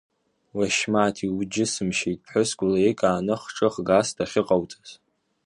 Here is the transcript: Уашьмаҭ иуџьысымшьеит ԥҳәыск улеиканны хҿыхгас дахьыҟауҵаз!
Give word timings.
Уашьмаҭ 0.57 1.15
иуџьысымшьеит 1.25 2.19
ԥҳәыск 2.25 2.59
улеиканны 2.65 3.35
хҿыхгас 3.41 4.07
дахьыҟауҵаз! 4.17 4.89